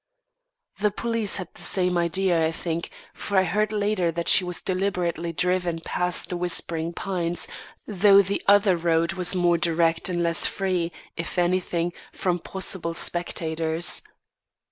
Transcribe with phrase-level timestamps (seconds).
[0.79, 4.59] The police had the same idea, I think, for I heard later that she was
[4.59, 7.47] deliberately driven past The Whispering Pines,
[7.85, 14.01] though the other road was more direct and less free, if anything, from possible spectators.